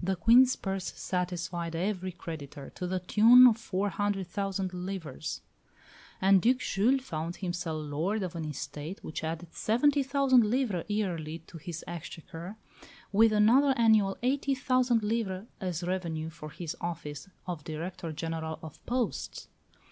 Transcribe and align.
The 0.00 0.14
Queen's 0.14 0.54
purse 0.54 0.92
satisfied 0.94 1.74
every 1.74 2.12
creditor, 2.12 2.70
to 2.76 2.86
the 2.86 3.00
tune 3.00 3.48
of 3.48 3.56
four 3.56 3.88
hundred 3.88 4.28
thousand 4.28 4.72
livres, 4.72 5.40
and 6.20 6.40
Duc 6.40 6.58
Jules 6.58 7.02
found 7.02 7.34
himself 7.38 7.84
lord 7.84 8.22
of 8.22 8.36
an 8.36 8.44
estate 8.44 9.02
which 9.02 9.24
added 9.24 9.52
seventy 9.52 10.04
thousand 10.04 10.44
livres 10.44 10.84
yearly 10.88 11.40
to 11.48 11.58
his 11.58 11.82
exchequer, 11.88 12.58
with 13.10 13.32
another 13.32 13.74
annual 13.76 14.16
eighty 14.22 14.54
thousand 14.54 15.02
livres 15.02 15.48
as 15.60 15.82
revenue 15.82 16.30
for 16.30 16.50
his 16.50 16.76
office 16.80 17.28
of 17.48 17.64
Director 17.64 18.12
General 18.12 18.60
of 18.62 18.78
Posts. 18.86 19.48